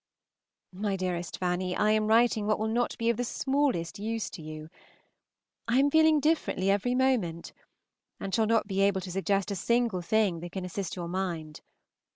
My 0.73 0.95
dearest 0.95 1.37
Fanny, 1.37 1.75
I 1.75 1.91
am 1.91 2.07
writing 2.07 2.47
what 2.47 2.57
will 2.57 2.65
not 2.67 2.97
be 2.97 3.11
of 3.11 3.17
the 3.17 3.23
smallest 3.23 3.99
use 3.99 4.31
to 4.31 4.41
you. 4.41 4.67
I 5.67 5.77
am 5.77 5.91
feeling 5.91 6.19
differently 6.19 6.71
every 6.71 6.95
moment, 6.95 7.53
and 8.19 8.33
shall 8.33 8.47
not 8.47 8.65
be 8.65 8.81
able 8.81 9.01
to 9.01 9.11
suggest 9.11 9.51
a 9.51 9.55
single 9.55 10.01
thing 10.01 10.39
that 10.39 10.53
can 10.53 10.65
assist 10.65 10.95
your 10.95 11.07
mind. 11.07 11.61